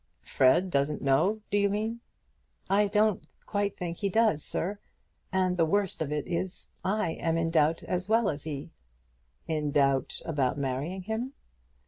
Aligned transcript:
"Fred 0.23 0.71
doesn't 0.71 1.03
know, 1.03 1.41
do 1.51 1.59
you 1.59 1.69
mean?" 1.69 1.99
"I 2.67 2.87
don't 2.87 3.21
quite 3.45 3.77
think 3.77 3.97
he 3.97 4.09
does, 4.09 4.43
sir. 4.43 4.79
And 5.31 5.57
the 5.57 5.63
worst 5.65 6.01
of 6.01 6.11
it 6.11 6.27
is, 6.27 6.67
I 6.83 7.11
am 7.11 7.37
in 7.37 7.51
doubt 7.51 7.83
as 7.83 8.09
well 8.09 8.27
as 8.27 8.45
he." 8.45 8.71
"In 9.47 9.69
doubt 9.71 10.19
about 10.25 10.57
marrying 10.57 11.03
him?" 11.03 11.33